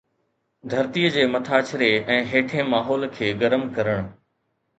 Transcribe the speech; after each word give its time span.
ڌرتيءَ 0.71 1.11
جي 1.15 1.25
مٿاڇري 1.33 1.89
۽ 2.15 2.17
هيٺين 2.33 2.73
ماحول 2.73 3.07
کي 3.19 3.29
گرم 3.45 3.69
ڪرڻ 3.79 4.11